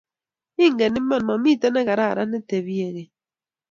[0.63, 3.07] eng' iman mamito ne kararan ne tebie keny